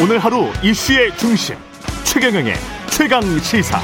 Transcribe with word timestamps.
오늘 0.00 0.20
하루 0.20 0.46
이슈의 0.62 1.16
중심 1.16 1.56
최경영의 2.04 2.54
최강 2.88 3.20
시사. 3.40 3.80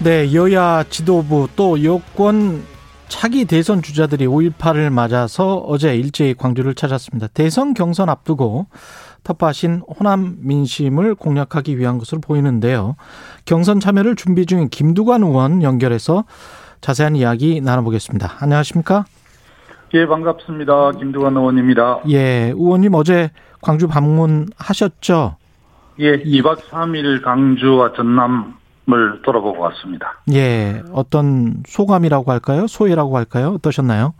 네, 0.00 0.34
여야 0.34 0.84
지도부 0.90 1.48
또 1.56 1.82
여권 1.82 2.62
차기 3.08 3.46
대선 3.46 3.80
주자들이 3.80 4.26
5.18을 4.26 4.90
맞아서 4.90 5.54
어제 5.66 5.96
일제히 5.96 6.34
광주를 6.34 6.74
찾았습니다. 6.74 7.28
대선 7.28 7.72
경선 7.72 8.10
앞두고 8.10 8.66
텃밭인 9.24 9.80
호남 9.98 10.36
민심을 10.40 11.14
공략하기 11.14 11.78
위한 11.78 11.96
것으로 11.96 12.20
보이는데요. 12.20 12.96
경선 13.46 13.80
참여를 13.80 14.16
준비 14.16 14.44
중인 14.44 14.68
김두관 14.68 15.22
의원 15.22 15.62
연결해서 15.62 16.26
자세한 16.82 17.16
이야기 17.16 17.62
나눠보겠습니다. 17.62 18.34
안녕하십니까? 18.40 19.06
예, 19.94 20.06
반갑습니다. 20.06 20.92
김두관 20.92 21.36
의원입니다. 21.36 22.00
예, 22.08 22.52
의원님 22.54 22.94
어제 22.94 23.30
광주 23.62 23.86
방문하셨죠? 23.86 25.36
예, 26.00 26.22
2박 26.22 26.58
3일 26.68 27.22
강주와 27.22 27.92
전남을 27.94 29.22
돌아보고 29.22 29.60
왔습니다. 29.62 30.20
예, 30.32 30.82
어떤 30.92 31.62
소감이라고 31.66 32.30
할까요? 32.30 32.66
소회라고 32.66 33.16
할까요? 33.16 33.54
어떠셨나요? 33.54 34.14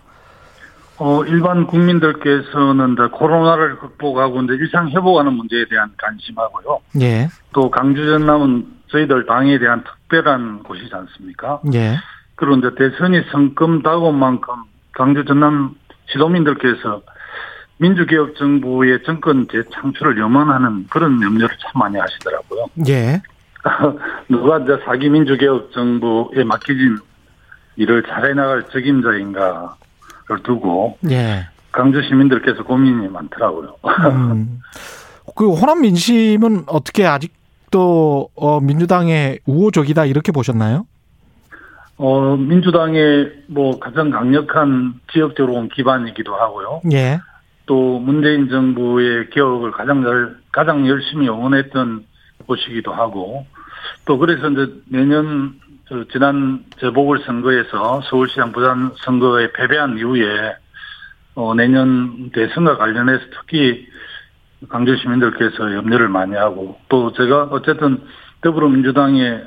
어, 0.99 1.25
일반 1.25 1.67
국민들께서는 1.67 2.97
코로나를 3.11 3.79
극복하고 3.79 4.41
이제 4.43 4.55
일상 4.55 4.89
회복하는 4.89 5.35
문제에 5.35 5.67
대한 5.69 5.91
관심하고요. 5.99 6.79
예, 7.03 7.29
또 7.53 7.71
강주 7.71 8.07
전남은 8.07 8.67
저희들 8.87 9.27
당에 9.27 9.59
대한 9.59 9.83
특별한 9.85 10.63
곳이지 10.63 10.91
않습니까? 10.95 11.61
예, 11.75 11.97
그런데 12.37 12.75
대선이 12.77 13.23
성금 13.33 13.83
다가온 13.83 14.19
만큼 14.19 14.55
강주 14.97 15.25
전남 15.27 15.75
시도민들께서 16.07 17.03
민주개혁 17.79 18.35
정부의 18.37 19.03
정권 19.05 19.47
재창출을 19.49 20.19
염원하는 20.19 20.87
그런 20.89 21.23
염려를 21.23 21.55
참 21.61 21.73
많이 21.75 21.99
하시더라고요. 21.99 22.67
예, 22.89 23.21
누가 24.29 24.59
이제 24.59 24.79
사기 24.87 25.11
민주개혁 25.11 25.73
정부에 25.73 26.45
맡겨진 26.45 26.99
일을 27.77 28.05
잘해나갈 28.05 28.65
적임자인가를 28.73 30.43
두고 30.43 30.97
예. 31.11 31.47
강주 31.73 32.03
시민들께서 32.09 32.63
고민이 32.65 33.09
많더라고요. 33.09 33.77
음. 34.13 34.61
그 35.35 35.53
호남 35.53 35.83
민심은 35.83 36.65
어떻게 36.69 37.07
아직도 37.07 38.31
어, 38.35 38.61
민주당의 38.61 39.41
우호적이다 39.45 40.07
이렇게 40.07 40.33
보셨나요? 40.33 40.87
어, 41.99 42.37
민주당의 42.37 43.45
뭐 43.47 43.79
가장 43.79 44.11
강력한 44.11 44.95
지역적으로 45.13 45.55
온 45.55 45.69
기반이기도 45.69 46.35
하고요. 46.35 46.83
예, 46.93 47.19
또 47.65 47.99
문재인 47.99 48.49
정부의 48.49 49.31
개혁을 49.31 49.73
가장 49.73 50.03
잘, 50.03 50.37
가장 50.53 50.87
열심히 50.87 51.29
응원했던 51.29 52.05
곳이기도 52.47 52.93
하고 52.93 53.47
또 54.05 54.19
그래서 54.19 54.49
이제 54.51 54.73
내년 54.89 55.55
저 55.89 56.05
지난 56.09 56.65
재보궐 56.81 57.21
선거에서 57.25 58.03
서울시장 58.03 58.53
부산 58.53 58.93
선거에 59.05 59.53
패배한 59.53 59.99
이후에 59.99 60.57
어, 61.35 61.55
내년 61.55 62.31
대선과 62.31 62.77
관련해서 62.77 63.25
특히 63.31 63.87
강주 64.69 64.97
시민들께서 64.97 65.75
염려를 65.75 66.09
많이 66.09 66.35
하고 66.35 66.79
또 66.89 67.13
제가 67.13 67.45
어쨌든 67.51 68.03
더불어민주당의 68.47 69.45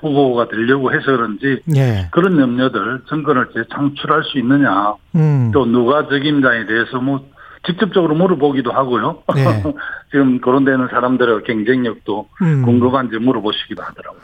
후보가 0.00 0.48
되려고 0.48 0.92
해서 0.92 1.04
그런지 1.06 1.60
예, 1.76 2.08
그런 2.10 2.38
염려들 2.38 3.02
정권을 3.08 3.50
재창출할 3.54 4.24
수 4.24 4.38
있느냐 4.38 4.94
음, 5.14 5.50
또 5.52 5.64
누가 5.66 6.08
적임자에 6.08 6.66
대해서 6.66 6.98
뭐 6.98 7.24
직접적으로 7.64 8.14
물어보기도 8.14 8.72
하고요. 8.72 9.22
네. 9.34 9.62
지금 10.10 10.40
거론되는 10.40 10.88
사람들의 10.88 11.44
경쟁력도 11.44 12.28
음. 12.42 12.62
궁금한지 12.64 13.18
물어보시기도 13.18 13.82
하더라고요. 13.82 14.20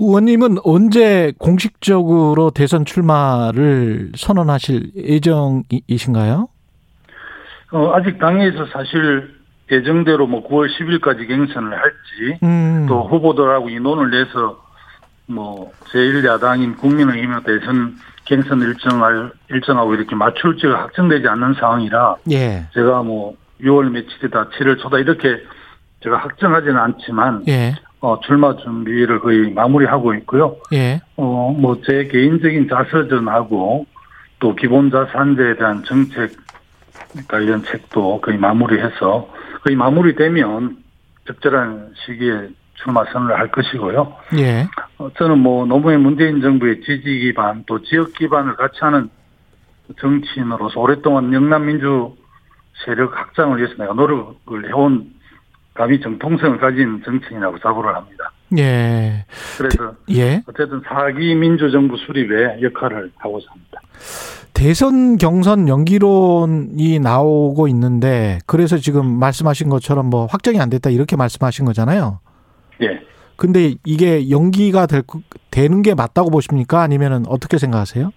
의원님은 0.00 0.58
언제 0.64 1.32
공식적으로 1.38 2.50
대선 2.50 2.84
출마를 2.84 4.10
선언하실 4.16 4.90
예정이신가요? 4.96 6.48
어, 7.72 7.92
아직 7.94 8.18
당에서 8.18 8.66
사실 8.72 9.30
예정대로 9.70 10.26
뭐 10.26 10.46
9월 10.48 10.68
10일까지 10.68 11.26
경선을 11.28 11.76
할지 11.76 12.38
음, 12.42 12.86
또 12.88 13.04
후보들하고 13.08 13.70
인원을 13.70 14.10
내서 14.10 14.62
뭐 15.26 15.72
제1야당인 15.92 16.76
국민의힘의 16.76 17.42
대선 17.44 17.96
경선 18.24 18.60
일정을 18.60 19.32
일정하고 19.50 19.94
이렇게 19.94 20.14
맞출지가 20.14 20.82
확정되지 20.82 21.28
않는 21.28 21.54
상황이라 21.54 22.16
예, 22.30 22.66
제가 22.74 23.02
뭐 23.02 23.34
6월 23.60 23.90
며칠이다 23.90 24.50
7월 24.50 24.80
초다 24.80 24.98
이렇게 24.98 25.42
제가 26.02 26.18
확정하지는 26.18 26.76
않지만 26.76 27.44
예, 27.48 27.74
어, 28.04 28.20
출마 28.20 28.54
준비를 28.54 29.20
거의 29.20 29.50
마무리하고 29.52 30.12
있고요. 30.16 30.56
예, 30.74 31.00
어, 31.16 31.56
뭐, 31.58 31.80
제 31.86 32.04
개인적인 32.04 32.68
자서전하고 32.68 33.86
또 34.40 34.54
기본 34.54 34.90
자산제에 34.90 35.56
대한 35.56 35.82
정책 35.84 36.32
관련 37.28 37.62
책도 37.64 38.20
거의 38.20 38.38
마무리해서 38.38 39.28
거의 39.62 39.76
마무리되면 39.76 40.76
적절한 41.26 41.94
시기에 42.04 42.50
출마 42.74 43.04
선언을 43.04 43.38
할 43.38 43.50
것이고요. 43.50 44.16
예, 44.38 44.66
어, 44.98 45.10
저는 45.16 45.38
뭐, 45.38 45.64
노무현 45.64 46.02
문재인 46.02 46.40
정부의 46.40 46.82
지지 46.82 47.20
기반 47.20 47.64
또 47.66 47.82
지역 47.82 48.12
기반을 48.14 48.56
같이 48.56 48.78
하는 48.80 49.08
정치인으로서 50.00 50.80
오랫동안 50.80 51.32
영남 51.32 51.66
민주 51.66 52.14
세력 52.84 53.16
확장을 53.16 53.56
위해서 53.58 53.74
내가 53.78 53.94
노력을 53.94 54.68
해온 54.68 55.14
감히 55.74 56.00
정통성을 56.00 56.58
가진 56.58 57.02
정치인이라고 57.04 57.58
자부를 57.58 57.94
합니다. 57.94 58.32
예, 58.56 59.24
그래서 59.58 59.94
예. 60.10 60.42
어쨌든 60.46 60.80
사기 60.86 61.34
민주정부 61.34 61.96
수립의 61.96 62.62
역할을 62.62 63.10
하고자 63.16 63.46
합니다. 63.50 63.80
대선 64.64 65.18
경선 65.18 65.68
연기론이 65.68 66.98
나오고 66.98 67.68
있는데 67.68 68.38
그래서 68.46 68.78
지금 68.78 69.04
말씀하신 69.06 69.68
것처럼 69.68 70.08
뭐 70.08 70.24
확정이 70.24 70.58
안 70.58 70.70
됐다 70.70 70.88
이렇게 70.88 71.16
말씀하신 71.16 71.66
거잖아요. 71.66 72.20
예. 72.80 72.98
근데 73.36 73.74
이게 73.84 74.30
연기가 74.30 74.86
될, 74.86 75.02
거- 75.02 75.20
되는 75.50 75.82
게 75.82 75.94
맞다고 75.94 76.30
보십니까? 76.30 76.80
아니면은 76.80 77.24
어떻게 77.28 77.58
생각하세요? 77.58 78.10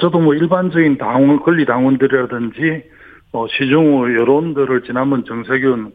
저도 0.00 0.18
뭐 0.18 0.32
일반적인 0.32 0.96
당원, 0.96 1.42
권리 1.42 1.66
당원들이라든지, 1.66 2.84
어, 3.34 3.44
시중의 3.48 4.16
여론들을 4.18 4.84
지난번 4.84 5.26
정세균, 5.26 5.92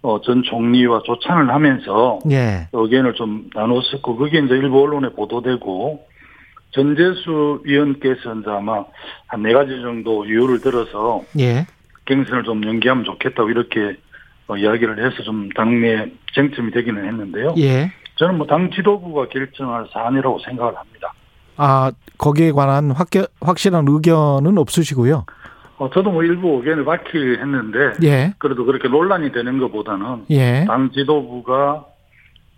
어, 0.00 0.18
전 0.22 0.44
총리와 0.44 1.02
조찬을 1.04 1.52
하면서 1.52 2.20
예. 2.30 2.68
의견을 2.72 3.12
좀 3.12 3.50
나눴었고, 3.54 4.16
그게 4.16 4.38
이제 4.38 4.54
일부 4.54 4.80
언론에 4.82 5.10
보도되고, 5.10 6.00
전재수 6.70 7.62
위원께서 7.64 8.34
이제 8.34 8.50
아마 8.50 8.84
한 9.28 9.42
네 9.42 9.52
가지 9.52 9.70
정도 9.80 10.24
이유를 10.24 10.60
들어서 10.60 11.22
예. 11.38 11.66
경선을 12.06 12.44
좀 12.44 12.64
연기하면 12.64 13.04
좋겠다고 13.04 13.50
이렇게 13.50 13.96
어, 14.48 14.56
이야기를 14.56 15.04
해서 15.04 15.22
좀 15.22 15.48
당내 15.50 16.12
쟁점이 16.34 16.70
되기는 16.70 17.04
했는데요. 17.04 17.54
예. 17.58 17.90
저는 18.16 18.38
뭐 18.38 18.46
당 18.46 18.70
지도부가 18.70 19.28
결정할 19.28 19.86
사안이라고 19.92 20.38
생각을 20.40 20.76
합니다. 20.76 21.12
아, 21.56 21.90
거기에 22.18 22.52
관한 22.52 22.90
확, 22.90 23.08
확실한 23.40 23.86
의견은 23.88 24.58
없으시고요. 24.58 25.24
어, 25.78 25.90
저도 25.90 26.10
뭐 26.10 26.22
일부 26.22 26.56
의견을 26.58 26.84
밝히긴 26.84 27.38
했는데, 27.40 27.78
예. 28.04 28.32
그래도 28.38 28.64
그렇게 28.64 28.88
논란이 28.88 29.32
되는 29.32 29.58
것보다는 29.58 30.24
예. 30.30 30.64
당 30.66 30.90
지도부가 30.92 31.84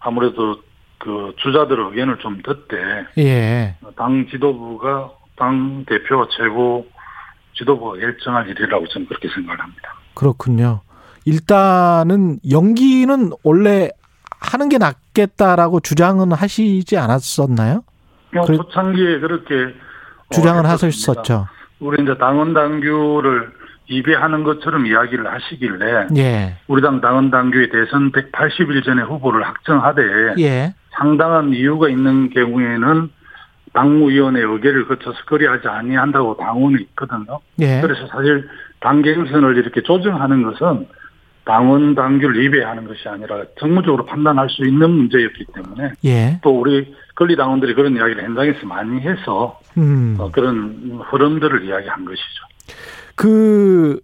아무래도 0.00 0.56
그 0.98 1.32
주자들의 1.38 1.86
의견을 1.90 2.18
좀 2.18 2.40
듣되, 2.42 2.76
예. 3.18 3.76
당 3.96 4.26
지도부가 4.30 5.10
당 5.36 5.84
대표와 5.86 6.26
최고 6.36 6.86
지도부가 7.54 7.98
결정할 7.98 8.48
일이라고 8.48 8.86
저는 8.88 9.06
그렇게 9.06 9.28
생각을 9.28 9.60
합니다. 9.60 9.94
그렇군요. 10.14 10.80
일단은 11.24 12.38
연기는 12.50 13.30
원래 13.44 13.90
하는 14.40 14.68
게 14.68 14.78
낫겠다라고 14.78 15.80
주장은 15.80 16.32
하시지 16.32 16.96
않았었나요? 16.96 17.82
뭐 18.34 18.44
그래- 18.46 18.56
초창기에 18.56 19.20
그렇게 19.20 19.54
어, 19.64 20.34
주장을. 20.34 20.64
하셨었죠. 20.66 21.46
우리 21.80 22.02
이제 22.02 22.16
당원 22.18 22.54
당규를 22.54 23.52
입에하는 23.86 24.44
것처럼 24.44 24.86
이야기를 24.86 25.32
하시길래 25.32 26.08
예. 26.16 26.56
우리 26.66 26.82
당 26.82 27.00
당원 27.00 27.30
당규의 27.30 27.70
대선 27.70 28.12
180일 28.12 28.84
전에 28.84 29.02
후보를 29.02 29.46
확정하되 29.46 30.02
예. 30.38 30.74
상당한 30.90 31.52
이유가 31.52 31.88
있는 31.88 32.30
경우에는 32.30 33.10
당무위원회 33.72 34.40
의결을 34.40 34.88
거쳐서 34.88 35.16
그리하지 35.26 35.68
아니한다고 35.68 36.36
당원이 36.36 36.82
있거든요. 36.82 37.40
예. 37.60 37.80
그래서 37.80 38.06
사실 38.08 38.48
당 38.80 39.02
경선을 39.02 39.56
이렇게 39.56 39.82
조정하는 39.82 40.42
것은 40.42 40.86
당원 41.44 41.94
당규를 41.94 42.40
위배하는 42.42 42.86
것이 42.86 43.08
아니라 43.08 43.42
정무적으로 43.58 44.04
판단할 44.04 44.50
수 44.50 44.66
있는 44.66 44.90
문제였기 44.90 45.46
때문에 45.54 45.92
예. 46.04 46.38
또 46.42 46.60
우리 46.60 46.94
권리 47.14 47.36
당원들이 47.36 47.74
그런 47.74 47.96
이야기를 47.96 48.22
현장에서 48.22 48.66
많이 48.66 49.00
해서 49.00 49.58
음. 49.78 50.16
어, 50.18 50.30
그런 50.30 51.00
흐름들을 51.10 51.64
이야기한 51.64 52.04
것이죠. 52.04 52.44
그 53.16 53.98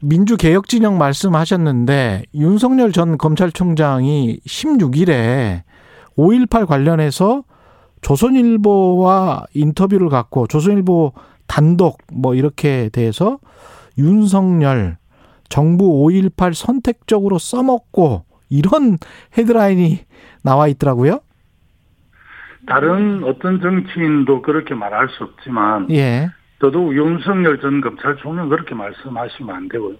민주개혁 0.00 0.68
진영 0.68 0.96
말씀하셨는데 0.96 2.24
윤석열 2.34 2.92
전 2.92 3.18
검찰총장이 3.18 4.40
16일에 4.46 5.62
5.18 6.16 6.66
관련해서 6.66 7.44
조선일보와 8.02 9.46
인터뷰를 9.54 10.08
갖고 10.08 10.46
조선일보 10.46 11.12
단독 11.46 11.98
뭐 12.12 12.34
이렇게 12.34 12.88
돼서 12.92 13.38
윤석열 13.98 14.96
정부 15.48 16.06
5.18 16.06 16.54
선택적으로 16.54 17.38
써먹고 17.38 18.24
이런 18.50 18.98
헤드라인이 19.36 20.00
나와 20.42 20.68
있더라고요. 20.68 21.20
다른 22.66 23.22
어떤 23.24 23.60
정치인도 23.60 24.42
그렇게 24.42 24.74
말할 24.74 25.08
수 25.10 25.24
없지만 25.24 25.90
예. 25.90 26.28
저도 26.60 26.94
윤석열 26.94 27.60
전 27.60 27.80
검찰총장 27.80 28.48
그렇게 28.48 28.74
말씀하시면 28.74 29.54
안 29.54 29.68
되고요. 29.68 29.96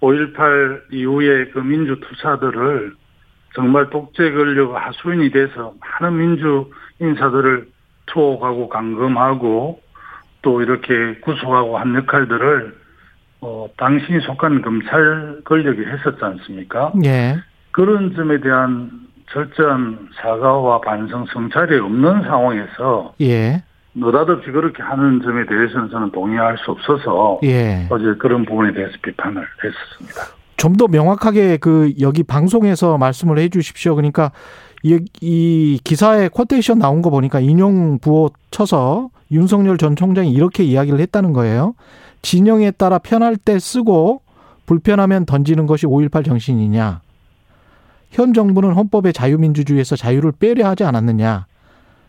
5.18 0.00 0.92
이후에 0.92 1.50
그 1.50 1.60
민주 1.60 2.00
투사들을 2.00 2.94
정말 3.54 3.90
독재 3.90 4.30
권력 4.32 4.74
하수인이 4.74 5.30
돼서 5.30 5.74
많은 5.80 6.16
민주 6.16 6.70
인사들을 7.00 7.68
투옥하고 8.06 8.68
감금하고 8.68 9.80
또 10.42 10.62
이렇게 10.62 11.20
구속하고 11.20 11.78
한 11.78 11.94
역할들을 11.94 12.82
어 13.40 13.66
당신이 13.76 14.20
속한 14.20 14.62
검찰 14.62 15.40
권력이 15.44 15.84
했었지 15.84 16.24
않습니까? 16.24 16.92
예. 17.04 17.36
그런 17.72 18.14
점에 18.14 18.40
대한 18.40 18.90
철저한 19.30 20.10
사과와 20.14 20.80
반성 20.80 21.26
성찰이 21.26 21.78
없는 21.78 22.22
상황에서 22.22 23.14
예. 23.20 23.62
느닷없이 23.94 24.50
그렇게 24.50 24.82
하는 24.82 25.20
점에 25.22 25.44
대해서는 25.46 25.90
저는 25.90 26.10
동의할 26.12 26.56
수 26.58 26.70
없어서 26.70 27.40
예. 27.44 27.86
어제 27.90 28.14
그런 28.18 28.44
부분에 28.44 28.72
대해서 28.72 28.92
비판을 29.02 29.46
했었습니다. 29.62 30.41
좀 30.62 30.76
더 30.76 30.86
명확하게 30.86 31.56
그 31.56 31.92
여기 31.98 32.22
방송에서 32.22 32.96
말씀을 32.96 33.38
해 33.40 33.48
주십시오. 33.48 33.96
그러니까 33.96 34.30
이, 34.84 35.00
이 35.20 35.80
기사에 35.82 36.28
쿼테이션 36.28 36.78
나온 36.78 37.02
거 37.02 37.10
보니까 37.10 37.40
인용 37.40 37.98
부호 37.98 38.30
쳐서 38.52 39.10
윤석열 39.32 39.76
전 39.76 39.96
총장이 39.96 40.30
이렇게 40.30 40.62
이야기를 40.62 41.00
했다는 41.00 41.32
거예요. 41.32 41.74
진영에 42.22 42.70
따라 42.70 42.98
편할 42.98 43.36
때 43.36 43.58
쓰고 43.58 44.22
불편하면 44.66 45.26
던지는 45.26 45.66
것이 45.66 45.86
5.18 45.86 46.24
정신이냐. 46.24 47.00
현 48.12 48.32
정부는 48.32 48.74
헌법의 48.74 49.14
자유민주주의에서 49.14 49.96
자유를 49.96 50.30
빼려 50.30 50.68
하지 50.68 50.84
않았느냐. 50.84 51.46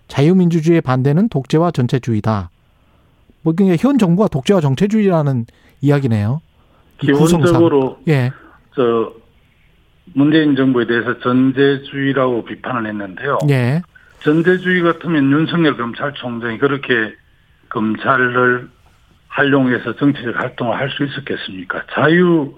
자유민주주의의 0.09 0.81
반대는 0.81 1.29
독재와 1.29 1.71
전체주의다. 1.71 2.51
뭐 3.41 3.53
그냥 3.55 3.77
현 3.79 3.97
정부가 3.97 4.27
독재와 4.27 4.61
정체주의라는 4.61 5.47
이야기네요. 5.81 6.41
이 7.01 7.07
구성상. 7.07 7.39
기본적으로 7.39 7.97
예. 8.07 8.31
저 8.75 9.13
문재인 10.13 10.55
정부에 10.55 10.85
대해서 10.85 11.17
전제주의라고 11.19 12.45
비판을 12.45 12.87
했는데요. 12.87 13.39
예. 13.49 13.81
전제주의 14.19 14.81
같으면 14.81 15.31
윤석열 15.31 15.77
검찰총장이 15.77 16.57
그렇게 16.57 17.13
검찰을 17.69 18.69
활용해서 19.29 19.95
정치적 19.95 20.35
활동을 20.35 20.77
할 20.77 20.89
수 20.91 21.03
있었겠습니까? 21.05 21.83
자유 21.93 22.53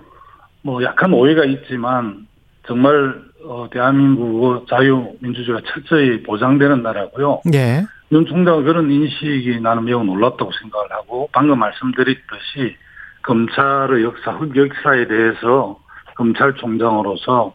뭐 0.62 0.84
약간 0.84 1.14
오해가 1.14 1.46
있지만 1.46 2.28
정말 2.68 3.22
어, 3.46 3.68
대한민국 3.72 4.66
자유민주주의가 4.68 5.62
철저히 5.68 6.24
보장되는 6.24 6.82
나라고요. 6.82 7.42
예. 7.54 7.84
윤 8.12 8.26
총장은 8.26 8.64
그런 8.66 8.92
인식이 8.92 9.60
나는 9.62 9.86
매우 9.86 10.04
놀랍다고 10.04 10.52
생각을 10.62 10.92
하고 10.92 11.30
방금 11.32 11.60
말씀드렸듯이 11.60 12.76
검찰의 13.24 14.04
역사, 14.04 14.32
흑역사에 14.32 15.08
대해서 15.08 15.80
검찰총장으로서 16.16 17.54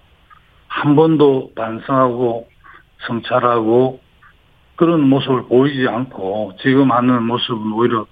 한 0.69 0.97
번도 0.97 1.53
반성하고 1.57 2.49
성찰하고 3.07 4.01
그런 4.77 5.03
모습을 5.09 5.45
보이지 5.45 5.87
않고 5.89 6.55
지금 6.63 6.91
하는 6.93 7.23
모습은 7.25 7.73
오히려 7.73 8.07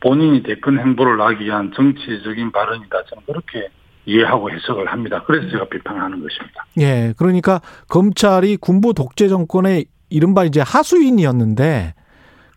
본인이 0.00 0.42
대권 0.42 0.78
행보를 0.78 1.20
하기 1.20 1.44
위한 1.44 1.72
정치적인 1.74 2.52
발언이다. 2.52 3.04
저는 3.08 3.22
그렇게 3.26 3.68
이해하고 4.06 4.50
해석을 4.50 4.86
합니다. 4.86 5.22
그래서 5.26 5.50
제가 5.50 5.64
비판하는 5.68 6.22
것입니다. 6.22 6.64
예. 6.78 7.12
그러니까 7.18 7.60
검찰이 7.88 8.56
군부 8.56 8.94
독재 8.94 9.28
정권의 9.28 9.86
이른바 10.08 10.44
이제 10.44 10.60
하수인이었는데 10.60 11.94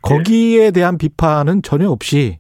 거기에 0.02 0.72
대한 0.72 0.98
비판은 0.98 1.62
전혀 1.64 1.90
없이 1.90 2.40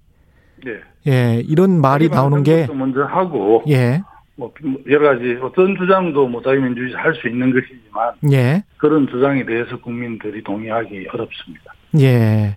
네. 0.63 0.71
예, 1.07 1.43
이런 1.47 1.81
말이 1.81 2.09
나오는 2.09 2.43
게 2.43 2.67
먼저 2.67 3.03
하고 3.03 3.63
예. 3.69 4.01
뭐 4.39 4.53
여러 4.89 5.09
가지 5.11 5.37
어떤 5.41 5.75
주장도 5.75 6.27
뭐 6.29 6.41
자유민주주의 6.41 6.93
할 6.93 7.13
수 7.15 7.27
있는 7.27 7.51
것이지만 7.51 8.13
예. 8.31 8.63
그런 8.77 9.05
주장에 9.07 9.45
대해서 9.45 9.77
국민들이 9.81 10.41
동의하기 10.41 11.07
어렵습니다. 11.13 11.73
예. 11.99 12.55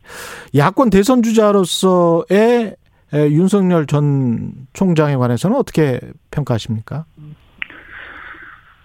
야권 0.56 0.90
대선 0.90 1.23
주자로서의 1.23 2.76
에, 3.14 3.29
윤석열 3.31 3.87
전 3.87 4.52
총장에 4.73 5.17
관해서는 5.17 5.56
어떻게 5.56 5.99
평가하십니까? 6.31 7.05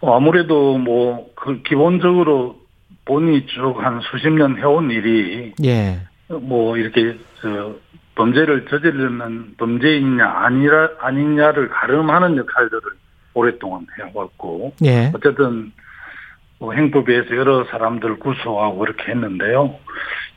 어, 0.02 0.16
아무래도 0.18 0.78
뭐 0.78 1.28
그 1.36 1.62
기본적으로 1.64 2.58
본인이 3.06 3.46
쭉 3.46 3.78
한 3.80 4.02
수십 4.12 4.30
년 4.32 4.58
해온 4.58 4.90
일이 4.92 5.54
예. 5.64 6.00
뭐 6.28 6.76
이렇게 6.78 7.16
저 7.42 7.76
범죄를 8.18 8.66
저지르는 8.66 9.54
범죄인냐 9.58 10.26
아니라 10.26 10.90
아니냐를 11.00 11.70
가름하는 11.70 12.38
역할들을 12.38 12.82
오랫동안 13.36 13.86
해왔고 13.98 14.74
예. 14.84 15.12
어쨌든 15.16 15.72
뭐 16.60 16.74
행법에 16.74 17.14
의해서 17.14 17.36
여러 17.36 17.64
사람들 17.66 18.18
구속하고 18.18 18.80
그렇게 18.80 19.12
했는데요. 19.12 19.76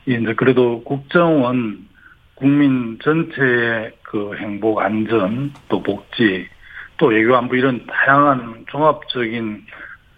이제 0.05 0.33
그래도 0.35 0.83
국정원 0.83 1.87
국민 2.35 2.99
전체의 3.03 3.93
그 4.03 4.35
행복 4.37 4.79
안전 4.79 5.51
또 5.67 5.81
복지 5.81 6.47
또 6.97 7.07
외교 7.07 7.35
안보 7.35 7.55
이런 7.55 7.85
다양한 7.87 8.65
종합적인 8.69 9.65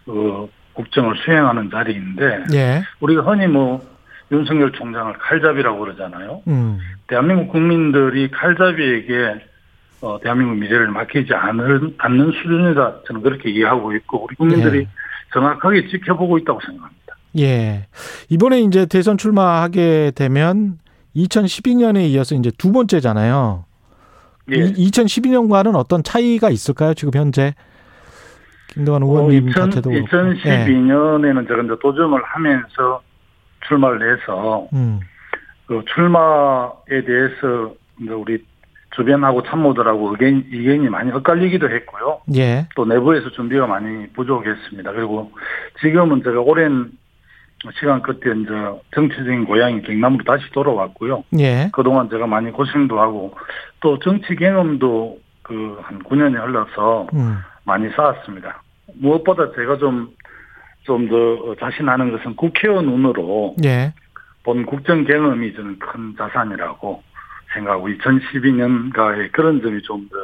그 0.04 0.50
국정을 0.74 1.16
수행하는 1.24 1.70
자리인데 1.70 2.44
예. 2.54 2.82
우리가 3.00 3.22
흔히 3.22 3.48
뭐 3.48 3.82
윤석열 4.34 4.72
총장을 4.72 5.14
칼잡이라고 5.14 5.80
그러잖아요. 5.80 6.42
음. 6.48 6.80
대한민국 7.08 7.52
국민들이 7.52 8.30
칼잡이에게 8.32 9.42
어, 10.02 10.20
대한민국 10.22 10.56
미래를 10.56 10.90
맡기지 10.90 11.34
않을, 11.34 11.94
않는 11.98 12.32
수준이다. 12.32 13.04
저는 13.08 13.22
그렇게 13.22 13.50
이해하고 13.50 13.94
있고, 13.96 14.26
우리 14.26 14.36
국민들이 14.36 14.80
예. 14.80 14.88
정확하게 15.34 15.88
지켜보고 15.88 16.38
있다고 16.40 16.60
생각합니다. 16.60 17.16
예. 17.40 17.88
이번에 18.28 18.60
이제 18.62 18.86
대선 18.86 19.18
출마하게 19.18 20.12
되면 20.14 20.78
2012년에 21.16 22.10
이어서 22.10 22.36
이제 22.36 22.52
두 22.58 22.74
번째잖아요. 22.74 23.64
예. 24.52 24.56
2012년과는 24.74 25.76
어떤 25.76 26.04
차이가 26.04 26.50
있을까요? 26.50 26.94
지금 26.94 27.12
현재 27.14 27.54
어, 28.78 28.82
의원님 28.82 29.50
2000, 29.50 29.72
자체도 29.72 29.90
그렇고. 29.90 30.18
예. 30.46 30.66
2012년에는 30.66 31.48
제가 31.48 31.64
이제 31.64 31.76
도전을 31.82 32.22
하면서 32.24 33.02
출마를 33.68 34.18
해서, 34.18 34.68
음. 34.74 35.00
그 35.66 35.84
출마에 35.94 37.04
대해서 37.06 37.74
이제 38.02 38.12
우리 38.12 38.44
주변하고 38.96 39.44
참모들하고 39.44 40.12
의견, 40.12 40.46
의견이 40.52 40.90
많이 40.90 41.12
엇갈리기도 41.12 41.70
했고요. 41.70 42.22
예. 42.36 42.68
또 42.76 42.86
내부에서 42.86 43.32
준비가 43.32 43.66
많이 43.66 44.08
부족했습니다. 44.14 44.92
그리고 44.92 45.32
지금은 45.82 46.22
제가 46.24 46.42
오랜 46.42 46.92
시간 47.80 48.02
끝에 48.02 48.20
이제 48.42 48.52
정치적인 48.94 49.46
고향이 49.46 49.82
경남으로 49.84 50.24
다시 50.26 50.44
돌아왔고요. 50.52 51.24
예. 51.40 51.70
그동안 51.72 52.10
제가 52.10 52.28
많이 52.28 52.52
고생도 52.52 53.00
하고 53.00 53.34
또 53.80 53.98
정치 54.00 54.36
경험도 54.36 55.18
그 55.44 55.78
한 55.84 56.02
9년이 56.04 56.42
흘러서 56.42 57.08
음. 57.14 57.38
많이 57.66 57.90
쌓았습니다. 57.92 58.64
무엇보다 58.96 59.52
제가 59.56 59.78
좀, 59.78 60.10
좀 60.84 61.08
더 61.08 61.56
자신하는 61.60 62.12
것은 62.12 62.36
국회의원 62.36 62.86
눈으로 62.86 63.56
예. 63.64 63.94
본 64.44 64.66
국정 64.66 65.06
경험이 65.06 65.54
저는 65.54 65.80
큰 65.80 66.16
자산이라고 66.18 67.02
생각하고 67.54 67.88
2012년과의 67.88 69.32
그런 69.32 69.62
점이 69.62 69.82
좀더 69.84 70.16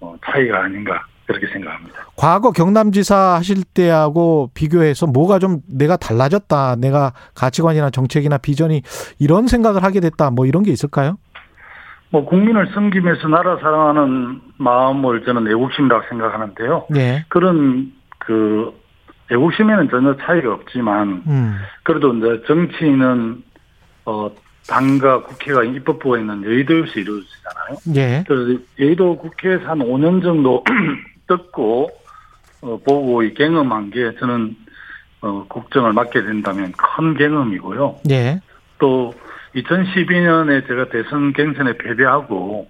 어, 0.00 0.14
차이가 0.24 0.64
아닌가 0.64 1.04
그렇게 1.26 1.46
생각합니다. 1.48 2.04
과거 2.16 2.52
경남지사 2.52 3.16
하실 3.36 3.64
때하고 3.64 4.50
비교해서 4.54 5.06
뭐가 5.06 5.38
좀 5.38 5.60
내가 5.68 5.96
달라졌다. 5.96 6.76
내가 6.76 7.12
가치관이나 7.34 7.90
정책이나 7.90 8.38
비전이 8.38 8.82
이런 9.18 9.48
생각을 9.48 9.82
하게 9.82 10.00
됐다. 10.00 10.30
뭐 10.30 10.46
이런 10.46 10.62
게 10.62 10.70
있을까요? 10.70 11.18
뭐 12.10 12.24
국민을 12.24 12.68
섬기면서 12.72 13.26
나라 13.28 13.56
사랑하는 13.56 14.40
마음을 14.58 15.24
저는 15.24 15.50
애국심이라고 15.50 16.04
생각하는데요. 16.08 16.86
예. 16.96 17.24
그런 17.28 17.92
그 18.18 18.72
애국심에는 19.30 19.88
전혀 19.90 20.16
차이가 20.16 20.52
없지만 20.52 21.22
음. 21.26 21.58
그래도 21.82 22.14
이제 22.14 22.42
정치인은 22.46 23.42
어 24.04 24.30
당과 24.68 25.22
국회가 25.22 25.62
입법부가 25.62 26.18
있는 26.18 26.44
여의도에서 26.44 27.00
이루어지잖아요. 27.00 27.76
예. 27.96 28.24
그래서 28.26 28.60
여의도 28.78 29.16
국회에서 29.18 29.64
한 29.66 29.78
5년 29.78 30.22
정도 30.22 30.64
듣고 31.28 31.88
어, 32.62 32.78
보고 32.84 33.22
이 33.22 33.32
경험한 33.34 33.90
게 33.90 34.12
저는 34.18 34.56
어, 35.20 35.44
국정을 35.48 35.92
맡게 35.92 36.22
된다면 36.22 36.72
큰 36.76 37.14
경험이고요. 37.14 38.00
예. 38.10 38.40
또 38.78 39.14
2012년에 39.54 40.66
제가 40.66 40.88
대선 40.88 41.32
경선에 41.32 41.78
패배하고 41.78 42.68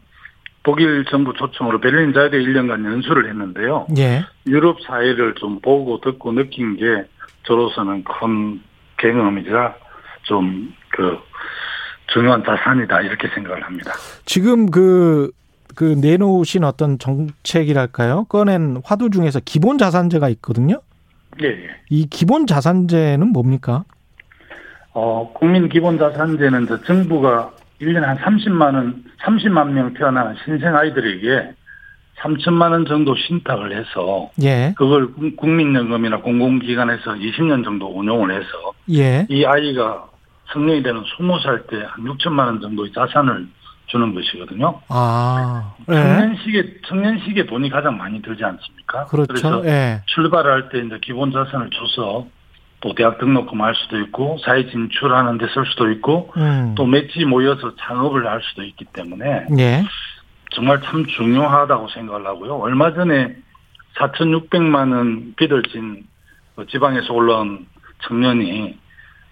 독일 0.67 1.05
정부 1.07 1.33
초청으로 1.33 1.81
베를린 1.81 2.13
자유대 2.13 2.39
1년간 2.39 2.85
연수를 2.85 3.29
했는데요. 3.29 3.87
예. 3.97 4.27
유럽 4.47 4.83
사회를 4.83 5.37
좀 5.37 5.61
보고 5.61 6.01
듣고 6.01 6.33
느낀 6.33 6.77
게 6.77 7.05
저로서는 7.45 8.05
큰 8.05 8.61
경험이자 8.99 9.77
좀 10.25 10.75
그 10.97 11.19
중요한 12.07 12.43
자산이다 12.43 13.03
이렇게 13.03 13.29
생각을 13.29 13.63
합니다. 13.63 13.93
지금 14.25 14.71
그, 14.71 15.31
그 15.75 15.85
내놓으신 15.85 16.65
어떤 16.65 16.99
정책이랄까요? 16.99 18.25
꺼낸 18.25 18.81
화두 18.83 19.11
중에서 19.11 19.41
기본 19.45 19.77
자산제가 19.77 20.31
있거든요. 20.31 20.81
예, 21.43 21.49
예. 21.49 21.69
이 21.91 22.07
기본 22.07 22.47
자산제는 22.47 23.29
뭡니까? 23.29 23.85
어, 24.95 25.31
국민 25.35 25.69
기본 25.69 25.99
자산제는 25.99 26.67
저 26.67 26.83
정부가 26.85 27.53
1년에 27.81 28.01
한 28.03 28.17
30만 28.19 28.75
원, 28.75 29.05
30만 29.23 29.71
명 29.71 29.93
태어난 29.95 30.35
신생 30.45 30.75
아이들에게 30.75 31.53
3천만 32.19 32.71
원 32.73 32.87
정도 32.87 33.15
신탁을 33.15 33.77
해서 33.77 34.31
예. 34.43 34.73
그걸 34.77 35.13
국- 35.13 35.37
국민연금이나 35.37 36.19
공공기관에서 36.21 37.13
20년 37.15 37.63
정도 37.63 37.87
운용을 37.99 38.33
해서 38.33 38.49
예. 38.91 39.27
이 39.29 39.45
아이가 39.45 40.07
성년이 40.53 40.83
되는 40.83 41.03
20살 41.03 41.67
때 41.69 41.77
한 41.85 42.05
6천만 42.05 42.47
원 42.47 42.61
정도의 42.61 42.93
자산을 42.93 43.47
주는 43.89 44.15
것이거든요. 44.15 44.81
아. 44.89 45.75
예. 45.91 45.95
청년식에, 45.95 46.75
청년식에 46.87 47.47
돈이 47.47 47.69
가장 47.69 47.99
많이 47.99 48.21
들지 48.23 48.43
않습니까? 48.45 49.05
그렇죠. 49.07 49.27
그래서 49.29 49.67
예. 49.67 50.01
출발할 50.07 50.71
때 50.71 50.79
이제 50.79 50.99
기본 51.03 51.31
자산을 51.33 51.69
줘서 51.71 52.27
또 52.81 52.95
대학 52.95 53.19
등록금 53.19 53.61
할 53.63 53.75
수도 53.75 53.99
있고 54.01 54.39
사회 54.45 54.67
진출하는 54.67 55.39
데 55.39 55.47
쓸 55.47 55.65
수도 55.67 55.91
있고 55.93 56.33
음. 56.37 56.75
또 56.77 56.85
맷이 56.87 57.25
모여서 57.27 57.75
창업을 57.77 58.27
할 58.27 58.41
수도 58.43 58.63
있기 58.63 58.85
때문에 58.93 59.47
예. 59.59 59.83
정말 60.53 60.81
참 60.83 61.05
중요하다고 61.07 61.89
생각을 61.89 62.27
하고요. 62.27 62.57
얼마 62.57 62.93
전에 62.93 63.37
4,600만 63.99 64.93
원 64.95 65.35
빚을 65.37 65.63
진 65.65 66.05
지방에서 66.71 67.13
올라온 67.13 67.67
청년이 68.03 68.79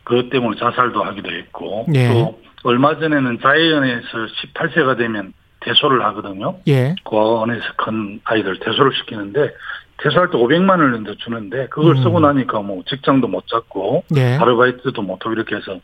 그것 0.04 0.30
때문에 0.30 0.58
자살도 0.58 1.02
하기도 1.02 1.30
했고 1.30 1.86
예. 1.94 2.08
또 2.08 2.40
얼마 2.64 2.98
전에는 2.98 3.38
자해연에서 3.40 4.08
18세가 4.54 4.96
되면 4.98 5.32
대소를 5.60 6.02
하거든요. 6.06 6.56
예. 6.68 6.94
고아원에서 7.04 7.64
큰 7.76 8.20
아이들 8.24 8.58
대소를 8.60 8.92
시키는데 8.94 9.50
대소할 9.98 10.30
때 10.30 10.38
500만 10.38 10.70
원을 10.70 11.00
이제 11.02 11.14
주는데 11.18 11.68
그걸 11.68 11.96
음. 11.96 12.02
쓰고 12.02 12.20
나니까 12.20 12.60
뭐 12.60 12.82
직장도 12.86 13.28
못 13.28 13.46
잡고 13.46 14.04
예. 14.16 14.36
아르바이트도 14.36 15.02
못하고 15.02 15.32
이렇게 15.32 15.56
해서 15.56 15.78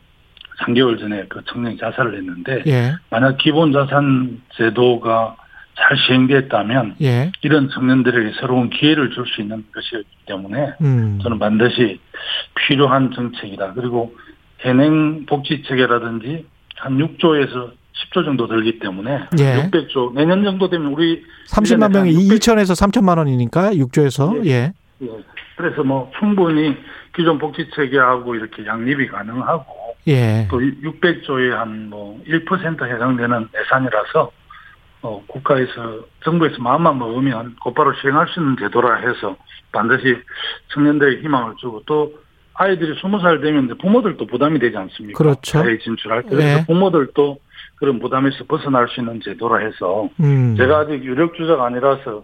3개월 0.59 0.99
전에 0.99 1.25
그 1.29 1.41
청년이 1.45 1.77
자살을 1.77 2.17
했는데 2.17 2.63
예. 2.67 2.93
만약 3.09 3.37
기본 3.37 3.71
자산 3.71 4.41
제도가 4.55 5.37
잘 5.75 5.97
시행됐다면 5.97 6.95
예. 7.01 7.31
이런 7.41 7.69
청년들에게 7.69 8.33
새로운 8.39 8.69
기회를 8.69 9.11
줄 9.11 9.25
수 9.25 9.41
있는 9.41 9.63
것이기 9.73 10.03
때문에 10.25 10.73
음. 10.81 11.19
저는 11.23 11.39
반드시 11.39 11.99
필요한 12.55 13.11
정책이다. 13.13 13.73
그리고 13.73 14.13
현행 14.59 15.25
복지 15.25 15.63
체계라든지 15.63 16.45
한 16.75 16.97
6조에서 16.97 17.71
10조 18.09 18.25
정도 18.25 18.47
들기 18.47 18.79
때문에 18.79 19.27
예. 19.39 19.69
600조 19.69 20.13
내년 20.13 20.43
정도 20.43 20.69
되면 20.69 20.93
우리 20.93 21.23
30만 21.49 21.91
명이 21.91 22.11
600 22.13 22.39
2천에서 22.39 22.73
3천만 22.73 23.17
원이니까 23.17 23.71
6조에서 23.73 24.45
예. 24.45 24.73
예. 25.01 25.09
그래서 25.57 25.83
뭐 25.83 26.11
충분히 26.19 26.75
기존 27.15 27.37
복지 27.37 27.69
체계하고 27.75 28.35
이렇게 28.35 28.65
양립이 28.65 29.07
가능하고 29.07 29.65
예. 30.07 30.47
또 30.49 30.59
600조에 30.59 31.49
한 31.51 31.89
뭐 31.89 32.19
1% 32.27 32.83
해당되는 32.83 33.47
예산이라서 33.59 34.31
어 35.03 35.23
국가에서 35.27 36.05
정부에서 36.23 36.57
마음만 36.61 36.97
먹으면 36.99 37.55
곧바로 37.61 37.93
시행할 38.01 38.27
수 38.27 38.39
있는 38.39 38.55
제도라 38.59 38.95
해서 39.07 39.35
반드시 39.71 40.15
청년들에게 40.73 41.21
희망을 41.23 41.55
주고 41.59 41.81
또 41.85 42.13
아이들이 42.53 42.93
20살 43.01 43.41
되면 43.41 43.75
부모들도 43.77 44.25
부담이 44.27 44.59
되지 44.59 44.77
않습니까? 44.77 45.17
그렇죠. 45.17 45.59
사회 45.59 45.77
진출할 45.79 46.23
때 46.23 46.35
네. 46.35 46.65
부모들도 46.65 47.39
그런 47.81 47.99
부담에서 47.99 48.45
벗어날 48.47 48.87
수 48.89 48.99
있는 48.99 49.19
제도라 49.23 49.57
해서 49.57 50.07
음. 50.19 50.55
제가 50.55 50.81
아직 50.81 51.03
유력 51.03 51.33
주자가 51.33 51.65
아니라서 51.65 52.23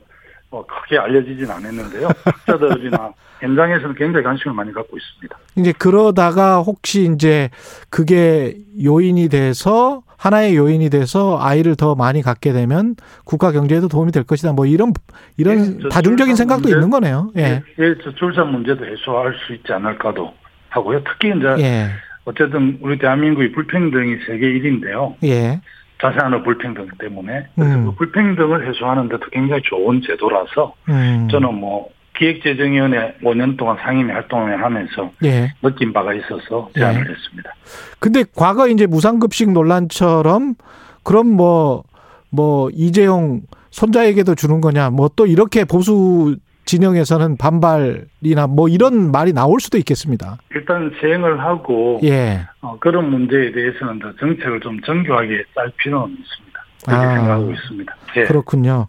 뭐 0.51 0.63
크게 0.67 0.99
알려지진 0.99 1.49
않았는데요. 1.49 2.09
학자들이나 2.45 3.11
현장에서는 3.41 3.95
굉장히 3.95 4.23
관심을 4.23 4.55
많이 4.55 4.71
갖고 4.71 4.95
있습니다. 4.95 5.35
이제 5.55 5.73
그러다가 5.73 6.59
혹시 6.59 7.11
이제 7.11 7.49
그게 7.89 8.55
요인이 8.83 9.29
돼서 9.29 10.03
하나의 10.15 10.55
요인이 10.55 10.91
돼서 10.91 11.39
아이를 11.41 11.75
더 11.75 11.95
많이 11.95 12.21
갖게 12.21 12.53
되면 12.53 12.95
국가 13.25 13.51
경제에도 13.51 13.87
도움이 13.87 14.11
될 14.11 14.25
것이다. 14.25 14.53
뭐 14.53 14.67
이런 14.67 14.93
이런 15.37 15.57
예, 15.57 15.79
저 15.81 15.89
다중적인 15.89 16.35
생각도 16.35 16.69
문제, 16.69 16.75
있는 16.75 16.91
거네요. 16.91 17.31
예. 17.35 17.63
예, 17.79 17.95
저 18.03 18.13
출산 18.13 18.51
문제도 18.51 18.85
해소할 18.85 19.33
수 19.47 19.55
있지 19.55 19.73
않을까도 19.73 20.31
하고요. 20.69 21.01
특히 21.03 21.33
이제 21.35 21.63
예. 21.63 21.89
어쨌든 22.27 22.77
우리 22.81 22.99
대한민국이 22.99 23.53
불평등이 23.53 24.17
세계 24.27 24.47
1위인데요. 24.59 25.15
예. 25.23 25.61
자세한 26.01 26.43
불평등 26.43 26.87
때문에 26.99 27.47
음. 27.57 27.85
그 27.85 27.91
불평등을 27.95 28.67
해소하는 28.67 29.07
데도 29.07 29.25
굉장히 29.31 29.61
좋은 29.63 30.01
제도라서 30.05 30.75
음. 30.89 31.27
저는 31.31 31.55
뭐 31.55 31.89
기획재정위원회 32.17 33.15
5년 33.23 33.57
동안 33.57 33.77
상임위 33.81 34.11
활동을 34.11 34.61
하면서 34.61 35.11
예. 35.23 35.53
느낀 35.61 35.93
바가 35.93 36.13
있어서 36.13 36.69
제안을 36.75 37.09
했습니다. 37.09 37.55
근데 37.99 38.23
과거 38.35 38.67
이제 38.67 38.85
무상급식 38.85 39.51
논란처럼 39.51 40.55
그럼 41.03 41.27
뭐, 41.27 41.83
뭐, 42.29 42.69
이재용 42.73 43.41
손자에게도 43.69 44.35
주는 44.35 44.59
거냐, 44.59 44.89
뭐 44.89 45.09
또 45.15 45.25
이렇게 45.25 45.63
보수 45.63 46.35
진영에서는 46.67 47.37
반발이나 47.37 48.45
뭐 48.47 48.67
이런 48.69 49.11
말이 49.11 49.33
나올 49.33 49.59
수도 49.59 49.79
있겠습니다. 49.79 50.37
일단 50.53 50.91
시행을 50.99 51.39
하고 51.39 51.99
예. 52.03 52.41
어, 52.61 52.77
그런 52.79 53.09
문제에 53.09 53.51
대해서는 53.51 53.99
더 53.99 54.13
정책을 54.19 54.59
좀 54.59 54.79
정교하게 54.81 55.43
짤 55.55 55.71
필요는 55.77 56.15
있습니다. 56.19 56.59
그렇게 56.85 57.05
아. 57.05 57.15
생각하고 57.15 57.51
있습니다. 57.51 57.95
예. 58.17 58.23
그렇군요. 58.25 58.87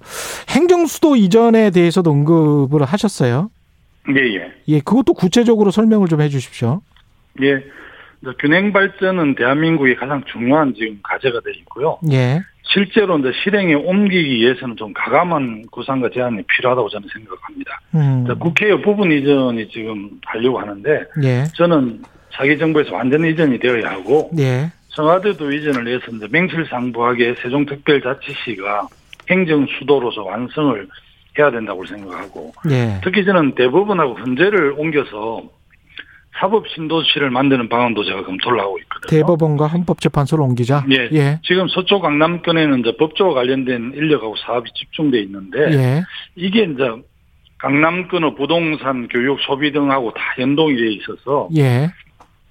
행정수도 0.50 1.16
이전에 1.16 1.70
대해서도 1.70 2.10
언급을 2.10 2.84
하셨어요. 2.84 3.50
예, 4.10 4.20
예. 4.36 4.52
예, 4.68 4.80
그것도 4.80 5.14
구체적으로 5.14 5.70
설명을 5.70 6.08
좀 6.08 6.20
해 6.20 6.28
주십시오. 6.28 6.80
예. 7.42 7.62
균형 8.40 8.72
발전은 8.72 9.36
대한민국의 9.36 9.94
가장 9.96 10.22
중요한 10.32 10.74
지금 10.74 10.98
과제가 11.04 11.40
되어 11.44 11.52
있고요. 11.60 11.98
예. 12.10 12.40
실제로 12.70 13.18
이제 13.18 13.32
실행에 13.42 13.74
옮기기 13.74 14.36
위해서는 14.36 14.76
좀 14.76 14.92
가감한 14.92 15.66
구상과 15.70 16.10
제안이 16.10 16.42
필요하다고 16.42 16.88
저는 16.90 17.08
생각합니다. 17.12 17.80
음. 17.94 18.24
자, 18.26 18.34
국회의 18.34 18.80
부분 18.82 19.10
이전이 19.10 19.68
지금 19.70 20.10
하려고 20.24 20.60
하는데 20.60 21.04
예. 21.24 21.44
저는 21.56 22.02
차기 22.32 22.58
정부에서 22.58 22.94
완전 22.94 23.24
이전이 23.24 23.58
되어야 23.58 23.90
하고 23.90 24.30
예. 24.38 24.70
청와대도 24.88 25.50
이전을 25.50 25.88
해서 25.88 26.14
이제 26.14 26.28
명실상부하게 26.30 27.36
세종특별자치시가 27.42 28.88
행정 29.30 29.66
수도로서 29.78 30.22
완성을 30.24 30.86
해야 31.38 31.50
된다고 31.50 31.86
생각하고 31.86 32.52
예. 32.70 33.00
특히 33.02 33.24
저는 33.24 33.54
대법원하고 33.54 34.14
헌재를 34.14 34.74
옮겨서 34.76 35.42
사법 36.36 36.68
신도시를 36.68 37.30
만드는 37.30 37.68
방안도 37.68 38.04
제가 38.04 38.24
검토를 38.24 38.60
하고 38.60 38.78
있거든요. 38.80 39.08
대법원과 39.10 39.66
헌법재판소를 39.66 40.44
옮기자. 40.44 40.84
예. 40.90 41.08
예. 41.12 41.40
지금 41.42 41.68
서초 41.68 42.00
강남권에는 42.00 42.80
이제 42.80 42.96
법조와 42.96 43.34
관련된 43.34 43.92
인력하고 43.96 44.36
사업이 44.36 44.70
집중돼 44.74 45.20
있는데 45.22 45.58
예. 45.72 46.02
이게 46.36 46.62
이제 46.62 46.90
강남권의 47.58 48.36
부동산, 48.36 49.08
교육, 49.08 49.40
소비 49.40 49.72
등하고 49.72 50.12
다 50.12 50.22
연동이 50.38 50.76
돼 50.76 50.92
있어서 50.92 51.48
예. 51.56 51.90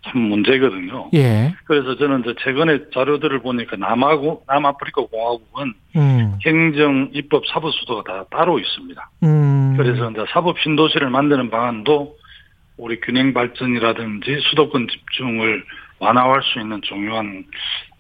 참 0.04 0.22
문제거든요. 0.22 1.10
예. 1.14 1.54
그래서 1.66 1.96
저는 1.98 2.22
이제 2.22 2.34
최근에 2.40 2.90
자료들을 2.94 3.40
보니까 3.42 3.78
남하고 3.78 4.44
남아프리카 4.48 5.02
공화국은 5.04 5.74
음. 5.96 6.38
행정, 6.46 7.10
입법, 7.14 7.46
사법 7.48 7.74
수도가 7.74 8.04
다 8.04 8.26
따로 8.30 8.60
있습니다. 8.60 9.10
음. 9.24 9.76
그래서 9.78 10.10
이제 10.12 10.24
사법 10.30 10.60
신도시를 10.60 11.10
만드는 11.10 11.50
방안도 11.50 12.16
우리 12.78 13.00
균형 13.02 13.34
발전이라든지 13.34 14.38
수도권 14.50 14.88
집중을 14.88 15.64
완화할 16.00 16.42
수 16.44 16.60
있는 16.60 16.80
중요한 16.84 17.44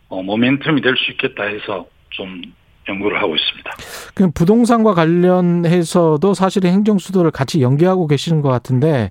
어, 0.09 0.21
모멘텀이 0.21 0.81
될 0.83 0.95
수 0.95 1.11
있겠다 1.11 1.43
해서 1.43 1.85
좀 2.11 2.41
연구를 2.87 3.21
하고 3.21 3.35
있습니다. 3.35 3.71
그 4.15 4.31
부동산과 4.31 4.93
관련해서도 4.93 6.33
사실은 6.33 6.71
행정 6.71 6.97
수도를 6.97 7.31
같이 7.31 7.61
연계하고 7.61 8.07
계시는 8.07 8.41
것 8.41 8.49
같은데 8.49 9.09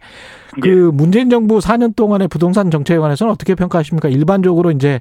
그 0.63 0.69
예. 0.69 0.97
문재인 0.97 1.29
정부 1.29 1.59
4년 1.59 1.95
동안의 1.95 2.29
부동산 2.29 2.71
정책에 2.71 2.99
관해서는 2.99 3.33
어떻게 3.33 3.55
평가하십니까? 3.55 4.09
일반적으로 4.09 4.71
이제 4.71 5.01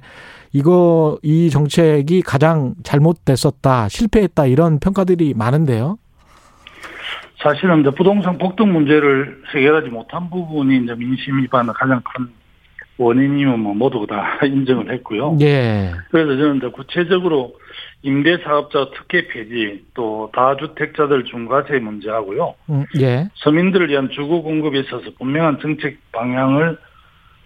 이거 0.52 1.18
이 1.22 1.48
정책이 1.48 2.22
가장 2.22 2.74
잘못됐었다, 2.82 3.88
실패했다 3.88 4.46
이런 4.46 4.78
평가들이 4.78 5.32
많은데요. 5.34 5.96
사실은 7.42 7.80
이제 7.80 7.90
부동산 7.90 8.38
폭등 8.38 8.72
문제를 8.72 9.42
해결하지 9.54 9.88
못한 9.90 10.30
부분이 10.30 10.84
이제 10.84 10.94
민심 10.94 11.38
위반의 11.42 11.74
가장 11.74 12.00
큰 12.14 12.28
원인이면 12.98 13.60
뭐 13.60 13.74
모두 13.74 14.06
다 14.08 14.38
인정을 14.44 14.90
했고요. 14.90 15.36
예. 15.42 15.92
그래서 16.10 16.30
저는 16.36 16.56
이제 16.56 16.68
구체적으로 16.68 17.54
임대사업자 18.02 18.86
특혜 18.96 19.28
폐지 19.28 19.84
또 19.92 20.30
다주택자들 20.32 21.24
중과세 21.24 21.78
문제하고요. 21.78 22.54
음, 22.70 22.84
예. 23.00 23.28
서민들을 23.34 23.90
위한 23.90 24.08
주거 24.10 24.40
공급에 24.40 24.80
있어서 24.80 25.10
분명한 25.18 25.58
정책 25.60 25.98
방향을 26.12 26.78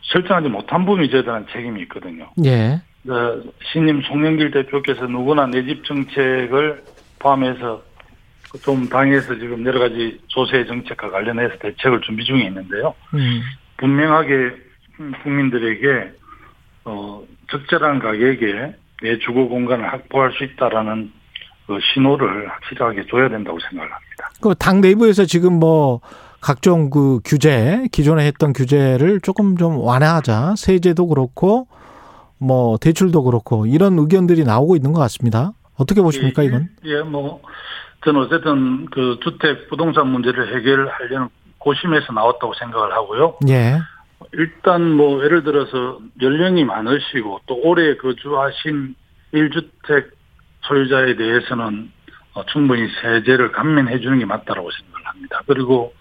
설정하지 0.02 0.48
못한 0.48 0.84
부분이 0.86 1.10
저희들한 1.10 1.46
책임이 1.52 1.82
있거든요. 1.82 2.30
예. 2.44 2.80
어, 3.08 3.42
신임 3.72 4.02
송영길 4.02 4.52
대표께서 4.52 5.06
누구나 5.06 5.46
내 5.46 5.64
집 5.64 5.84
정책을 5.84 6.82
포함해서 7.18 7.82
좀 8.62 8.88
당에서 8.88 9.34
지금 9.38 9.64
여러 9.64 9.78
가지 9.80 10.20
조세 10.26 10.64
정책과 10.66 11.10
관련해서 11.10 11.54
대책을 11.58 12.00
준비 12.02 12.24
중에 12.24 12.44
있는데요. 12.46 12.94
음. 13.14 13.42
분명하게 13.76 14.52
국민들에게 15.22 16.12
어, 16.84 17.22
적절한 17.50 18.00
가격에 18.00 18.74
내 19.02 19.18
주거 19.18 19.44
공간을 19.46 19.90
확보할 19.92 20.32
수 20.32 20.44
있다라는 20.44 21.12
그 21.66 21.78
신호를 21.94 22.48
확실하게 22.48 23.06
줘야 23.08 23.28
된다고 23.28 23.58
생각을 23.60 23.90
합니다. 23.92 24.30
그 24.40 24.54
당 24.54 24.80
내부에서 24.80 25.24
지금 25.24 25.54
뭐 25.54 26.00
각종 26.40 26.90
그 26.90 27.20
규제 27.24 27.86
기존에 27.92 28.26
했던 28.26 28.52
규제를 28.52 29.20
조금 29.20 29.56
좀 29.56 29.78
완화하자 29.78 30.54
세제도 30.56 31.06
그렇고 31.06 31.68
뭐 32.38 32.76
대출도 32.78 33.22
그렇고 33.22 33.66
이런 33.66 33.98
의견들이 33.98 34.44
나오고 34.44 34.74
있는 34.74 34.92
것 34.92 35.00
같습니다. 35.00 35.52
어떻게 35.76 36.00
보십니까 36.02 36.42
예, 36.42 36.46
이건? 36.48 36.68
예, 36.84 37.00
뭐 37.02 37.40
저는 38.04 38.20
어쨌든 38.22 38.86
그 38.86 39.18
주택 39.22 39.68
부동산 39.68 40.08
문제를 40.08 40.56
해결하려는 40.56 41.28
고심에서 41.58 42.12
나왔다고 42.12 42.54
생각을 42.54 42.92
하고요. 42.92 43.36
예. 43.48 43.78
일단 44.32 44.90
뭐 44.92 45.22
예를 45.24 45.42
들어서 45.42 45.98
연령이 46.20 46.64
많으시고 46.64 47.40
또 47.46 47.60
오래 47.62 47.96
거주하신 47.96 48.94
1주택 49.34 50.10
소유자에 50.62 51.16
대해서는 51.16 51.90
어, 52.34 52.44
충분히 52.46 52.88
세제를 53.02 53.52
감면해 53.52 54.00
주는 54.00 54.18
게 54.18 54.24
맞다라고 54.24 54.70
생각을 54.70 55.06
합니다. 55.06 55.40
그리고 55.46 55.92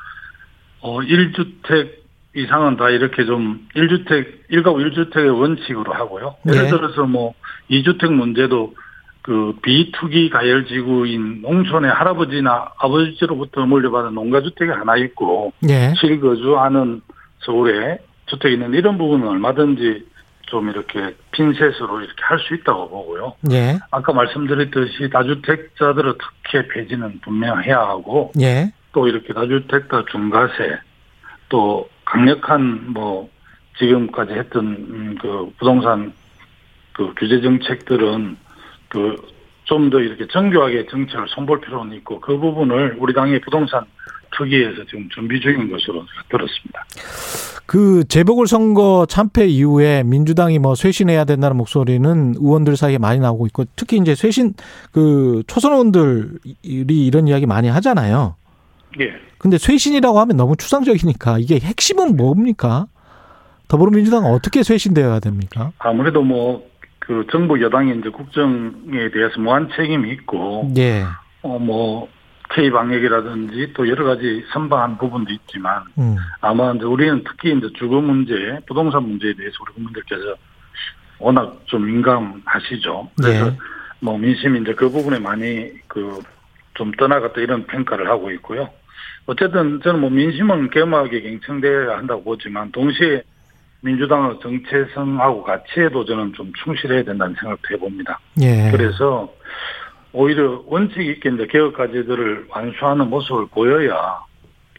어 0.81 0.99
1주택 0.99 1.99
이상은 2.35 2.77
다 2.77 2.89
이렇게 2.89 3.25
좀 3.25 3.67
1주택 3.75 4.49
1가구 4.51 4.77
1주택의 4.77 5.39
원칙으로 5.39 5.93
하고요. 5.93 6.35
예를 6.47 6.63
네. 6.63 6.69
들어서 6.69 7.05
뭐 7.05 7.33
2주택 7.71 8.11
문제도 8.11 8.73
그 9.29 9.53
비투기 9.61 10.31
가열 10.31 10.65
지구인 10.65 11.43
농촌의 11.43 11.91
할아버지나 11.91 12.71
아버지로부터 12.79 13.63
물려받은 13.63 14.15
농가주택이 14.15 14.71
하나 14.71 14.97
있고 14.97 15.53
예. 15.69 15.93
실거주하는 16.01 17.01
서울에 17.41 17.99
주택이 18.25 18.55
있는 18.55 18.73
이런 18.73 18.97
부분은 18.97 19.27
얼마든지 19.27 20.03
좀 20.47 20.71
이렇게 20.71 21.15
핀셋으로 21.31 21.99
이렇게 22.01 22.23
할 22.23 22.39
수 22.39 22.55
있다고 22.55 22.89
보고요. 22.89 23.35
예. 23.51 23.77
아까 23.91 24.13
말씀드렸듯이 24.13 25.11
다주택자들의 25.11 26.15
특혜 26.43 26.67
폐지는 26.67 27.19
분명해야 27.19 27.77
하고 27.77 28.31
예. 28.41 28.73
또 28.93 29.07
이렇게 29.07 29.31
다주택자 29.31 30.05
중과세 30.09 30.79
또 31.49 31.87
강력한 32.03 32.93
뭐 32.93 33.29
지금까지 33.77 34.33
했던 34.33 34.65
음, 34.65 35.17
그 35.21 35.53
부동산 35.59 36.13
그 36.93 37.13
규제 37.15 37.41
정책들은 37.41 38.48
그 38.89 39.15
좀 39.69 39.91
더 39.91 39.99
이렇게 39.99 40.25
정교하게 40.27 40.87
정책을 40.89 41.27
손볼 41.29 41.61
필요는 41.61 41.95
있고 41.97 42.19
그 42.19 42.35
부분을 42.37 42.97
우리 42.99 43.13
당의 43.13 43.39
부동산 43.39 43.85
특위에서 44.35 44.83
지금 44.85 45.07
준비 45.09 45.39
중인 45.39 45.71
것으로 45.71 46.03
들었습니다. 46.29 46.85
그 47.67 48.03
재보궐 48.07 48.47
선거 48.47 49.05
참패 49.07 49.45
이후에 49.45 50.01
민주당이 50.03 50.57
뭐 50.57 50.73
쇄신해야 50.73 51.25
된다는 51.25 51.55
목소리는 51.55 52.33
의원들 52.39 52.75
사이에 52.77 52.97
많이 52.97 53.19
나오고 53.19 53.45
있고 53.47 53.65
특히 53.75 53.97
이제 53.97 54.15
쇄신 54.15 54.55
그 54.91 55.43
초선 55.45 55.73
의원들이 55.73 57.05
이런 57.05 57.27
이야기 57.27 57.45
많이 57.45 57.69
하잖아요. 57.69 58.35
예. 58.99 59.11
근데 59.37 59.59
쇄신이라고 59.59 60.19
하면 60.19 60.35
너무 60.35 60.57
추상적이니까 60.57 61.37
이게 61.37 61.59
핵심은 61.59 62.17
뭡니까? 62.17 62.87
더불어민주당은 63.67 64.31
어떻게 64.31 64.63
쇄신되어야 64.63 65.19
됩니까? 65.19 65.71
아무래도 65.77 66.23
뭐 66.23 66.68
그 67.09 67.25
정부 67.31 67.59
여당이 67.59 67.97
이제 67.97 68.09
국정에 68.09 69.09
대해서 69.11 69.39
무한 69.41 69.67
책임이 69.75 70.11
있고 70.11 70.71
예. 70.77 71.03
어 71.41 71.57
뭐 71.57 72.07
K 72.51 72.69
방역이라든지 72.69 73.73
또 73.73 73.87
여러 73.89 74.03
가지 74.05 74.43
선방한 74.53 74.99
부분도 74.99 75.31
있지만 75.33 75.83
음. 75.97 76.15
아마 76.41 76.71
이제 76.73 76.85
우리는 76.85 77.23
특히 77.23 77.55
이제 77.57 77.67
주거 77.77 77.99
문제, 77.99 78.59
부동산 78.67 79.03
문제에 79.03 79.33
대해서 79.33 79.55
우리 79.61 79.73
국민들께서 79.73 80.35
워낙 81.17 81.59
좀 81.65 81.85
민감하시죠. 81.85 83.09
그래서 83.19 83.47
예. 83.47 83.57
뭐 83.99 84.15
민심이 84.19 84.61
이제 84.61 84.73
그 84.75 84.89
부분에 84.91 85.17
많이 85.17 85.71
그 85.87 86.21
좀 86.75 86.93
떠나갔다 86.93 87.41
이런 87.41 87.65
평가를 87.67 88.09
하고 88.09 88.31
있고요. 88.31 88.69
어쨌든 89.25 89.81
저는 89.83 89.99
뭐 89.99 90.09
민심은 90.09 90.69
개막에 90.69 91.21
경청돼야 91.21 91.97
한다고 91.97 92.23
보지만 92.23 92.71
동시에 92.71 93.21
민주당의 93.81 94.39
정체성하고 94.41 95.43
가치에도 95.43 96.05
저는 96.05 96.33
좀 96.33 96.51
충실해야 96.63 97.03
된다는 97.03 97.35
생각도 97.39 97.73
해봅니다. 97.73 98.19
예. 98.41 98.71
그래서 98.71 99.33
오히려 100.11 100.63
원칙 100.65 101.01
있게 101.01 101.29
이제 101.29 101.47
개혁 101.47 101.75
과제들을 101.75 102.47
완수하는 102.49 103.09
모습을 103.09 103.47
보여야 103.47 104.19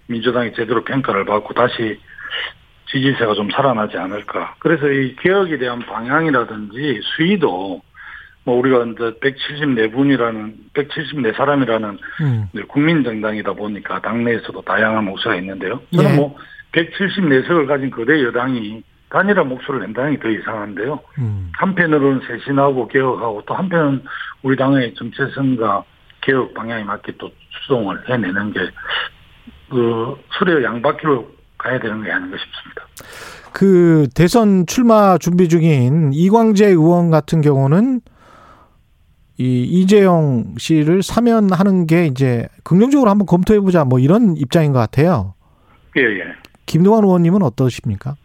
민주당이 0.06 0.52
제대로 0.54 0.82
평가를 0.84 1.24
받고 1.24 1.54
다시 1.54 1.98
지지세가 2.90 3.34
좀 3.34 3.48
살아나지 3.50 3.96
않을까. 3.96 4.56
그래서 4.58 4.88
이 4.88 5.14
개혁에 5.16 5.58
대한 5.58 5.78
방향이라든지 5.80 7.00
수위도 7.02 7.80
뭐 8.44 8.58
우리가 8.58 8.84
이제 8.84 9.18
174분이라는 9.20 10.54
174사람이라는 10.74 11.98
음. 12.22 12.48
국민정당이다 12.66 13.52
보니까 13.52 14.00
당내에서도 14.00 14.60
다양한 14.62 15.04
목소리가 15.04 15.40
있는데요. 15.40 15.80
저는 15.94 16.10
예. 16.10 16.16
뭐 16.16 16.36
174석을 16.72 17.66
가진 17.66 17.90
거대 17.90 18.22
여당이 18.24 18.82
단일한 19.10 19.48
목소리를 19.48 19.86
낸다는 19.86 20.16
게더 20.16 20.28
이상한데요. 20.28 21.00
음. 21.18 21.50
한편으로는 21.54 22.20
쇄신하고 22.26 22.88
개혁하고 22.88 23.42
또 23.46 23.54
한편은 23.54 24.04
우리 24.42 24.56
당의 24.56 24.94
정체성과 24.94 25.84
개혁 26.22 26.54
방향에 26.54 26.84
맞게 26.84 27.14
또 27.18 27.30
추동을 27.62 28.08
해내는 28.08 28.52
게, 28.52 28.60
그, 29.68 30.16
수레 30.38 30.62
양바퀴로 30.64 31.28
가야 31.58 31.78
되는 31.80 32.02
게 32.02 32.10
아닌가 32.10 32.36
싶습니다. 32.38 32.82
그 33.52 34.06
대선 34.14 34.66
출마 34.66 35.18
준비 35.18 35.48
중인 35.48 36.12
이광재 36.12 36.66
의원 36.66 37.10
같은 37.10 37.40
경우는 37.40 38.00
이 39.38 39.62
이재용 39.64 40.54
씨를 40.58 41.02
사면하는 41.02 41.86
게 41.86 42.06
이제 42.06 42.46
긍정적으로 42.62 43.10
한번 43.10 43.26
검토해 43.26 43.60
보자 43.60 43.84
뭐 43.84 43.98
이런 43.98 44.36
입장인 44.36 44.72
것 44.72 44.78
같아요. 44.78 45.34
예, 45.96 46.02
예. 46.02 46.24
김동완 46.66 47.04
의원님은 47.04 47.42
어떠십니까? 47.42 48.16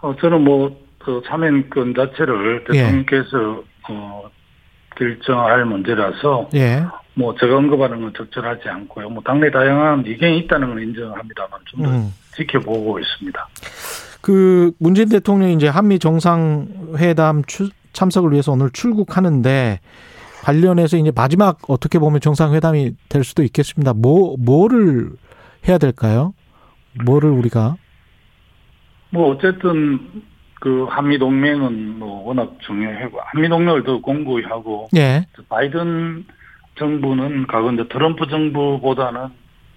어, 0.00 0.14
저는 0.20 0.42
뭐, 0.42 0.76
그 0.98 1.20
사면권 1.26 1.94
자체를 1.94 2.64
예. 2.72 2.72
대통령께서, 2.72 3.62
어, 3.88 4.22
결정할 4.96 5.64
문제라서, 5.64 6.48
예. 6.54 6.84
뭐, 7.14 7.34
제가 7.38 7.56
언급하는 7.56 8.00
건 8.00 8.12
적절하지 8.16 8.68
않고요. 8.68 9.10
뭐, 9.10 9.22
당내 9.24 9.50
다양한 9.50 10.04
의견이 10.06 10.38
있다는 10.40 10.68
건 10.68 10.82
인정합니다만, 10.82 11.60
좀더 11.66 11.90
음. 11.90 12.14
지켜보고 12.36 12.98
있습니다. 13.00 13.48
그 14.20 14.72
문재인 14.78 15.08
대통령이 15.08 15.54
이제 15.54 15.68
한미 15.68 15.98
정상회담 15.98 17.44
추- 17.46 17.70
참석을 17.92 18.32
위해서 18.32 18.52
오늘 18.52 18.70
출국하는데 18.70 19.80
관련해서 20.42 20.96
이제 20.96 21.10
마지막 21.14 21.58
어떻게 21.68 21.98
보면 21.98 22.20
정상회담이 22.20 22.94
될 23.08 23.24
수도 23.24 23.42
있겠습니다. 23.42 23.92
뭐 23.94 24.36
뭐를 24.38 25.10
해야 25.66 25.78
될까요? 25.78 26.34
뭐를 27.04 27.30
우리가 27.30 27.76
뭐 29.10 29.30
어쨌든 29.30 29.98
그 30.60 30.86
한미 30.90 31.18
동맹은 31.18 31.98
뭐 31.98 32.26
워낙 32.26 32.56
중요하고 32.60 33.20
한미 33.24 33.48
동맹을 33.48 33.84
더 33.84 34.00
공고히 34.00 34.44
하고 34.44 34.88
예. 34.96 35.24
바이든 35.48 36.24
정부는 36.76 37.46
이제 37.74 37.88
트럼프 37.88 38.26
정부보다는 38.28 39.28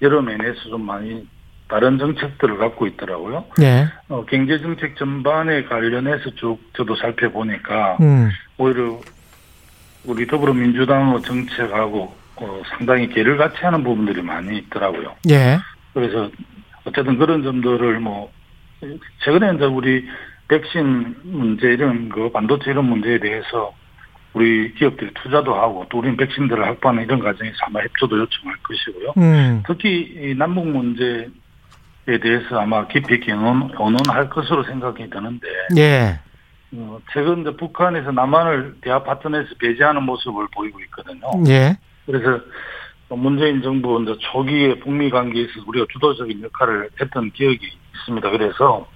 여러 0.01 0.21
면에서 0.21 0.61
좀 0.69 0.85
많이 0.85 1.27
다른 1.67 1.97
정책들을 1.97 2.57
갖고 2.57 2.85
있더라고요. 2.87 3.45
예. 3.61 3.87
어, 4.09 4.25
경제 4.25 4.59
정책 4.59 4.97
전반에 4.97 5.63
관련해서 5.63 6.31
쭉 6.35 6.59
저도 6.73 6.95
살펴보니까 6.95 7.97
음. 8.01 8.29
오히려 8.57 8.99
우리 10.03 10.27
더불어민주당의 10.27 11.21
정책하고 11.21 12.13
어, 12.37 12.61
상당히 12.69 13.07
괴를 13.07 13.37
같이 13.37 13.57
하는 13.61 13.83
부분들이 13.83 14.21
많이 14.21 14.57
있더라고요. 14.57 15.15
예. 15.29 15.59
그래서 15.93 16.29
어쨌든 16.85 17.17
그런 17.17 17.43
점들을 17.43 17.99
뭐 17.99 18.31
최근에 19.23 19.55
이제 19.55 19.65
우리 19.65 20.07
백신 20.47 21.15
문제 21.23 21.67
이런 21.67 22.09
거 22.09 22.31
반도체 22.31 22.71
이런 22.71 22.85
문제에 22.85 23.19
대해서 23.19 23.73
우리 24.33 24.73
기업들이 24.75 25.13
투자도 25.13 25.53
하고 25.53 25.85
또 25.89 25.99
우리는 25.99 26.15
백신들을 26.17 26.65
확보하는 26.65 27.03
이런 27.03 27.19
과정에서 27.19 27.57
아마 27.67 27.81
협조도 27.81 28.17
요청할 28.17 28.57
것이고요. 28.63 29.13
음. 29.17 29.63
특히 29.67 30.13
이 30.17 30.35
남북 30.35 30.67
문제에 30.67 31.27
대해서 32.21 32.59
아마 32.59 32.87
깊이 32.87 33.19
의논, 33.27 33.71
의논할 33.77 34.29
것으로 34.29 34.63
생각이 34.63 35.09
드는데 35.09 35.47
예. 35.77 36.19
어, 36.73 36.99
최근 37.11 37.41
이제 37.41 37.55
북한에서 37.57 38.11
남한을 38.11 38.75
대화 38.81 39.03
파트너에서 39.03 39.49
배제하는 39.59 40.03
모습을 40.03 40.47
보이고 40.55 40.79
있거든요. 40.81 41.27
예. 41.47 41.77
그래서 42.05 42.41
문재인 43.15 43.61
정부 43.61 44.01
이제 44.01 44.15
초기에 44.19 44.79
북미 44.79 45.09
관계에서 45.09 45.51
우리가 45.67 45.85
주도적인 45.91 46.43
역할을 46.43 46.89
했던 46.99 47.31
기억이 47.31 47.59
있습니다. 47.95 48.29
그래서 48.29 48.87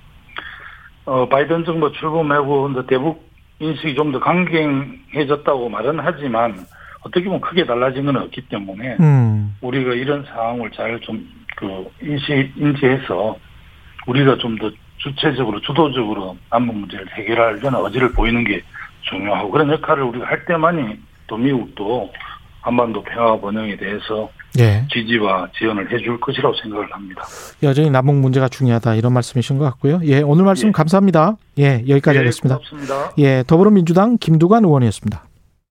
어 1.05 1.27
바이든 1.29 1.65
정부 1.65 1.91
출범하고 1.91 2.69
이제 2.71 2.85
대북 2.87 3.23
인식이 3.59 3.95
좀 3.95 4.11
더 4.11 4.19
강경해졌다고 4.19 5.69
말은 5.69 5.99
하지만 5.99 6.55
어떻게 7.01 7.25
보면 7.25 7.39
크게 7.41 7.65
달라진 7.65 8.05
건 8.05 8.17
없기 8.17 8.41
때문에 8.49 8.97
음. 8.99 9.55
우리가 9.61 9.93
이런 9.93 10.23
상황을 10.25 10.71
잘 10.71 10.99
좀 11.01 11.27
그 11.55 11.89
인식 12.01 12.51
인지해서 12.57 13.37
우리가 14.07 14.37
좀 14.37 14.57
더 14.57 14.69
주체적으로 14.97 15.59
주도적으로 15.61 16.35
남북 16.49 16.75
문제를 16.75 17.07
해결하려는 17.13 17.79
의지를 17.85 18.11
보이는 18.13 18.43
게 18.43 18.61
중요하고 19.01 19.51
그런 19.51 19.69
역할을 19.71 20.03
우리가 20.03 20.25
할 20.25 20.43
때만이 20.45 20.97
또 21.27 21.37
미국도 21.37 22.11
한반도 22.65 23.03
평화 23.03 23.39
번영에 23.39 23.77
대해서 23.77 24.27
예. 24.57 24.83
지지와 24.91 25.47
지원을 25.55 25.91
해줄 25.93 26.19
것이라고 26.19 26.55
생각을 26.63 26.91
합니다. 26.91 27.21
여전히 27.61 27.91
남북 27.91 28.15
문제가 28.15 28.49
중요하다 28.49 28.95
이런 28.95 29.13
말씀이신 29.13 29.59
것 29.59 29.65
같고요. 29.65 29.99
예. 30.05 30.21
오늘 30.21 30.45
말씀 30.45 30.69
예. 30.69 30.71
감사합니다. 30.71 31.37
예. 31.59 31.83
여기까지 31.87 32.17
예, 32.17 32.21
하겠습니다. 32.21 32.57
고맙습니다. 32.57 33.11
예. 33.19 33.43
더불어민주당 33.45 34.17
김두관 34.17 34.65
의원이었습니다. 34.65 35.21